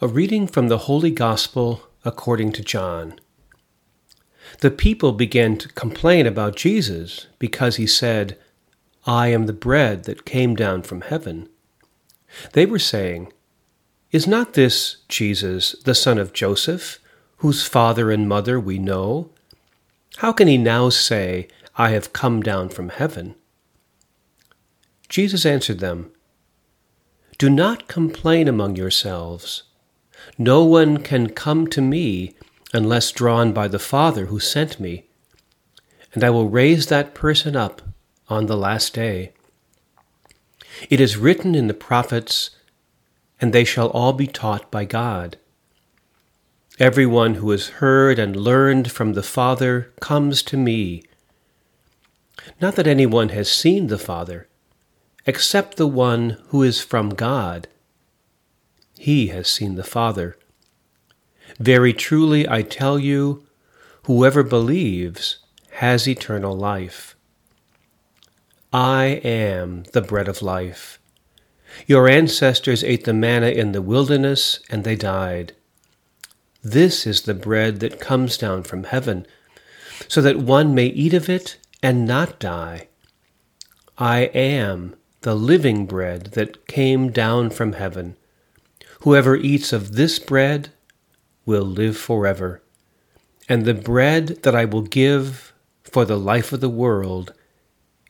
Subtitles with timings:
[0.00, 3.18] A reading from the Holy Gospel according to John.
[4.60, 8.38] The people began to complain about Jesus because he said,
[9.06, 11.48] I am the bread that came down from heaven.
[12.52, 13.32] They were saying,
[14.12, 17.00] Is not this Jesus, the son of Joseph,
[17.38, 19.30] whose father and mother we know?
[20.18, 23.34] How can he now say, I have come down from heaven?
[25.08, 26.12] Jesus answered them,
[27.36, 29.64] Do not complain among yourselves.
[30.36, 32.34] No one can come to me
[32.74, 35.06] unless drawn by the Father who sent me,
[36.12, 37.80] and I will raise that person up
[38.28, 39.32] on the last day.
[40.90, 42.50] It is written in the prophets,
[43.40, 45.38] and they shall all be taught by God.
[46.78, 51.02] Everyone who has heard and learned from the Father comes to me.
[52.60, 54.46] Not that anyone has seen the Father,
[55.26, 57.66] except the one who is from God
[58.98, 60.36] he has seen the Father.
[61.58, 63.46] Very truly I tell you,
[64.04, 65.38] whoever believes
[65.72, 67.16] has eternal life.
[68.72, 70.98] I am the bread of life.
[71.86, 75.54] Your ancestors ate the manna in the wilderness, and they died.
[76.62, 79.26] This is the bread that comes down from heaven,
[80.08, 82.88] so that one may eat of it and not die.
[83.96, 88.16] I am the living bread that came down from heaven.
[89.02, 90.70] Whoever eats of this bread
[91.46, 92.62] will live forever.
[93.48, 97.32] And the bread that I will give for the life of the world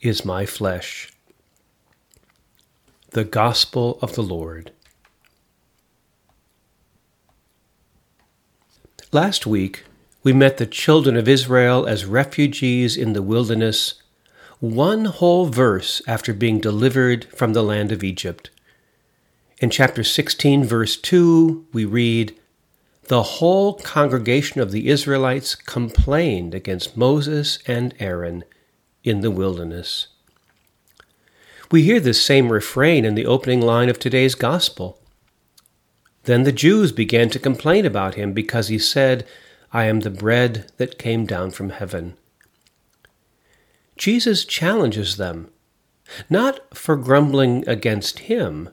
[0.00, 1.12] is my flesh.
[3.10, 4.72] The Gospel of the Lord.
[9.12, 9.84] Last week,
[10.22, 14.02] we met the children of Israel as refugees in the wilderness,
[14.60, 18.50] one whole verse after being delivered from the land of Egypt.
[19.60, 22.38] In chapter 16, verse 2, we read,
[23.08, 28.44] The whole congregation of the Israelites complained against Moses and Aaron
[29.02, 30.08] in the wilderness.
[31.72, 35.00] We hear this same refrain in the opening line of today's gospel.
[36.22, 39.26] Then the Jews began to complain about him because he said,
[39.72, 42.16] I am the bread that came down from heaven.
[43.96, 45.50] Jesus challenges them,
[46.30, 48.70] not for grumbling against him,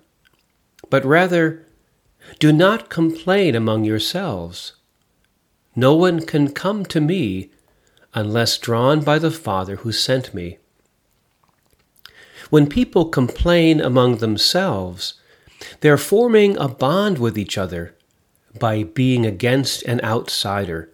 [0.90, 1.66] but rather,
[2.40, 4.74] do not complain among yourselves.
[5.76, 7.50] No one can come to me
[8.14, 10.58] unless drawn by the Father who sent me.
[12.50, 15.16] When people complain among themselves,
[15.82, 17.96] they're forming a bond with each other
[18.58, 20.90] by being against an outsider.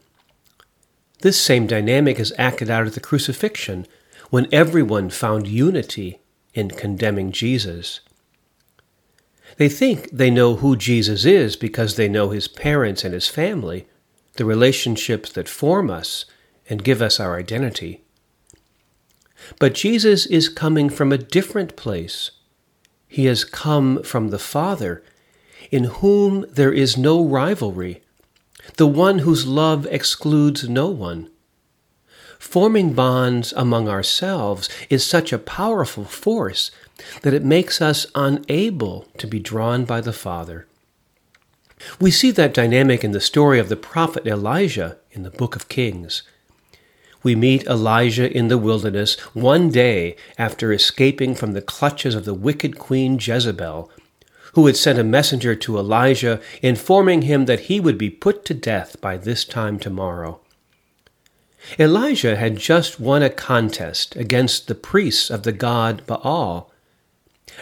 [1.19, 3.85] This same dynamic is acted out at the crucifixion
[4.29, 6.19] when everyone found unity
[6.53, 7.99] in condemning Jesus.
[9.57, 13.87] They think they know who Jesus is because they know his parents and his family,
[14.33, 16.25] the relationships that form us
[16.69, 18.03] and give us our identity.
[19.59, 22.31] But Jesus is coming from a different place.
[23.07, 25.03] He has come from the Father,
[25.69, 28.01] in whom there is no rivalry,
[28.77, 31.29] the one whose love excludes no one.
[32.39, 36.71] Forming bonds among ourselves is such a powerful force
[37.21, 40.67] that it makes us unable to be drawn by the Father.
[41.99, 45.69] We see that dynamic in the story of the prophet Elijah in the book of
[45.69, 46.23] Kings.
[47.23, 52.33] We meet Elijah in the wilderness one day after escaping from the clutches of the
[52.33, 53.91] wicked queen Jezebel,
[54.53, 58.53] who had sent a messenger to Elijah informing him that he would be put to
[58.53, 60.39] death by this time tomorrow.
[61.77, 66.70] Elijah had just won a contest against the priests of the god Baal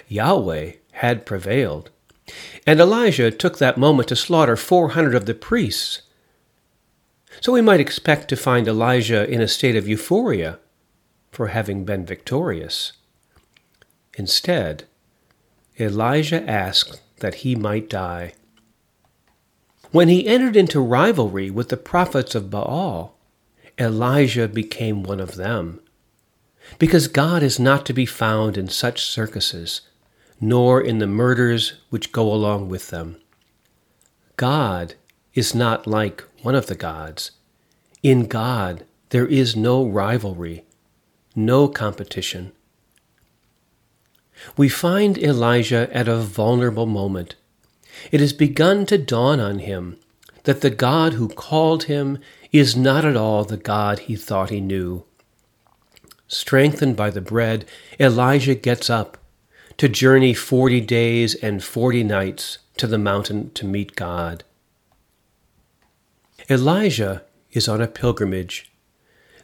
[0.08, 1.90] Yahweh had prevailed.
[2.66, 6.02] And Elijah took that moment to slaughter 400 of the priests.
[7.42, 10.60] So we might expect to find Elijah in a state of euphoria
[11.32, 12.94] for having been victorious.
[14.16, 14.86] Instead,
[15.80, 18.34] Elijah asked that he might die.
[19.92, 23.16] When he entered into rivalry with the prophets of Baal,
[23.80, 25.80] Elijah became one of them
[26.78, 29.82] because God is not to be found in such circuses,
[30.40, 33.18] nor in the murders which go along with them.
[34.38, 34.96] God
[35.34, 37.32] is not like one of the gods.
[38.04, 40.66] In God there is no rivalry,
[41.36, 42.52] no competition.
[44.56, 47.36] We find Elijah at a vulnerable moment.
[48.12, 49.98] It has begun to dawn on him
[50.44, 52.20] that the God who called him
[52.52, 55.04] is not at all the God he thought he knew.
[56.30, 57.66] Strengthened by the bread,
[58.00, 59.18] Elijah gets up
[59.78, 64.44] to journey forty days and forty nights to the mountain to meet God.
[66.50, 68.72] Elijah is on a pilgrimage.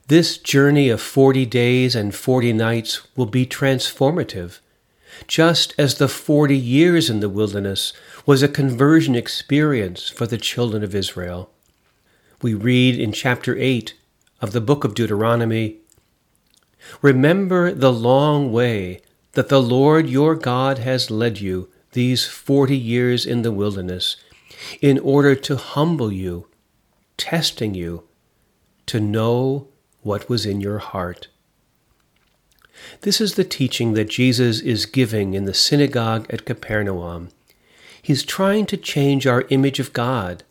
[0.07, 4.59] This journey of 40 days and 40 nights will be transformative,
[5.27, 7.93] just as the 40 years in the wilderness
[8.25, 11.49] was a conversion experience for the children of Israel.
[12.43, 13.95] We read in chapter 8
[14.41, 15.77] of the book of Deuteronomy
[17.01, 19.01] Remember the long way
[19.33, 24.17] that the Lord your God has led you these 40 years in the wilderness
[24.81, 26.47] in order to humble you,
[27.17, 28.03] testing you
[28.85, 29.67] to know
[30.01, 31.27] what was in your heart.
[33.01, 37.29] This is the teaching that Jesus is giving in the synagogue at Capernaum.
[38.01, 40.43] He's trying to change our image of God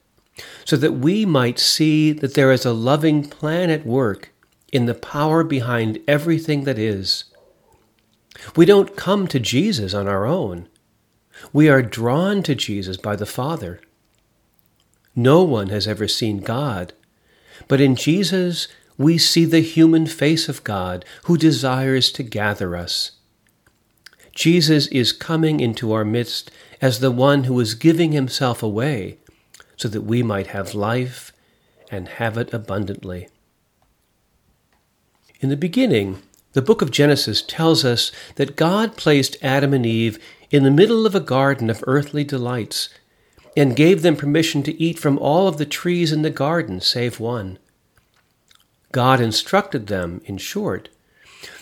[0.65, 4.33] so that we might see that there is a loving plan at work
[4.75, 7.25] in the power behind everything that is.
[8.57, 10.69] We don't come to Jesus on our own.
[11.53, 13.81] We are drawn to Jesus by the Father.
[15.15, 16.93] No one has ever seen God,
[17.69, 18.67] but in Jesus
[18.99, 23.13] we see the human face of God who desires to gather us.
[24.33, 26.51] Jesus is coming into our midst
[26.81, 29.19] as the one who is giving himself away
[29.77, 31.33] so that we might have life
[31.93, 33.29] and have it abundantly.
[35.45, 36.23] In the beginning,
[36.55, 40.19] the book of Genesis tells us that God placed Adam and Eve
[40.51, 42.89] in the middle of a garden of earthly delights
[43.55, 47.21] and gave them permission to eat from all of the trees in the garden save
[47.21, 47.59] one.
[48.91, 50.89] God instructed them, in short,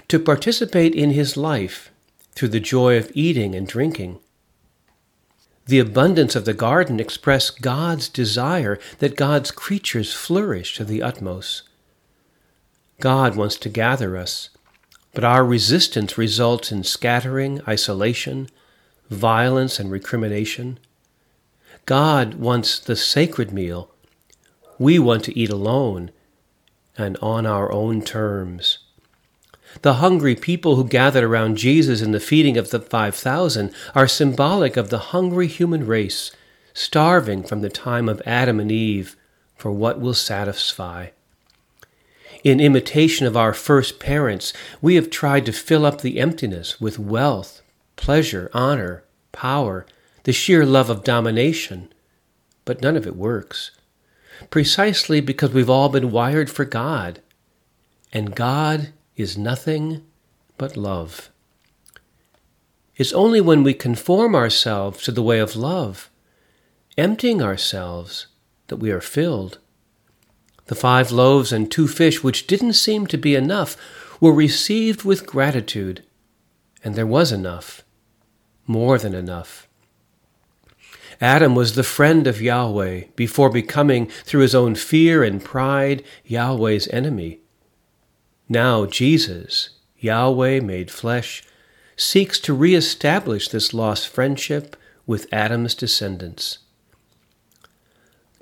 [0.07, 1.91] to participate in his life
[2.37, 4.21] through the joy of eating and drinking.
[5.67, 11.65] The abundance of the garden expressed God's desire that God's creatures flourish to the utmost.
[13.01, 14.51] God wants to gather us,
[15.15, 18.49] but our resistance results in scattering, isolation,
[19.11, 20.79] violence, and recrimination.
[21.85, 23.91] God wants the sacred meal.
[24.79, 26.11] We want to eat alone
[26.97, 28.79] and on our own terms.
[29.81, 34.77] The hungry people who gathered around Jesus in the feeding of the 5,000 are symbolic
[34.77, 36.31] of the hungry human race,
[36.75, 39.17] starving from the time of Adam and Eve
[39.57, 41.09] for what will satisfy.
[42.43, 46.99] In imitation of our first parents, we have tried to fill up the emptiness with
[46.99, 47.63] wealth,
[47.97, 49.87] pleasure, honor, power,
[50.25, 51.93] the sheer love of domination,
[52.65, 53.71] but none of it works
[54.51, 57.21] precisely because we've all been wired for God,
[58.13, 60.05] and God is nothing
[60.59, 61.31] but love.
[62.97, 66.11] It's only when we conform ourselves to the way of love,
[66.97, 68.27] emptying ourselves,
[68.69, 69.59] that we are filled.
[70.67, 73.77] The five loaves and two fish, which didn't seem to be enough,
[74.21, 76.05] were received with gratitude,
[76.85, 77.83] and there was enough,
[78.67, 79.69] more than enough.
[81.21, 86.89] Adam was the friend of Yahweh before becoming, through his own fear and pride, Yahweh's
[86.89, 87.41] enemy.
[88.49, 91.45] Now Jesus, Yahweh made flesh,
[91.97, 94.77] seeks to reestablish this lost friendship
[95.07, 96.59] with Adam's descendants.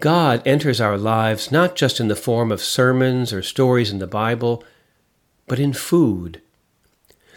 [0.00, 4.06] God enters our lives not just in the form of sermons or stories in the
[4.06, 4.64] Bible,
[5.47, 6.41] but in food.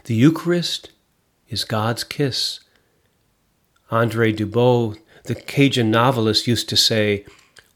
[0.06, 0.92] The Eucharist
[1.50, 2.62] is God's kiss.
[3.92, 7.25] Andre Dubus, the Cajun novelist used to say,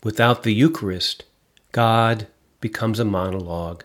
[0.04, 1.26] without the Eucharist,
[1.72, 2.28] God
[2.60, 3.84] becomes a monologue.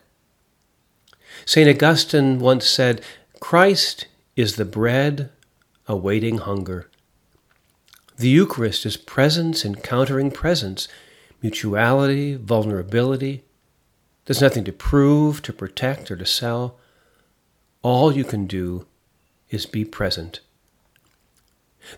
[1.45, 1.69] St.
[1.69, 3.01] Augustine once said,
[3.39, 5.29] Christ is the bread
[5.87, 6.89] awaiting hunger.
[8.23, 10.87] The Eucharist is presence encountering presence,
[11.41, 13.43] mutuality, vulnerability.
[14.23, 16.79] There's nothing to prove, to protect, or to sell.
[17.81, 18.85] All you can do
[19.49, 20.39] is be present.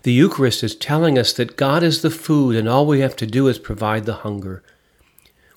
[0.02, 3.26] The Eucharist is telling us that God is the food, and all we have to
[3.28, 4.64] do is provide the hunger.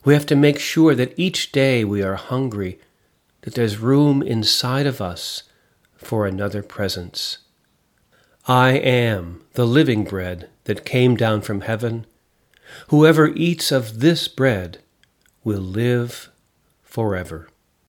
[0.06, 2.78] We have to make sure that each day we are hungry,
[3.42, 5.42] that there's room inside of us
[5.98, 7.40] for another presence.
[8.46, 12.06] I am the living bread that came down from heaven.
[12.90, 14.78] Whoever eats of this bread
[15.44, 16.30] will live
[16.84, 17.49] forever.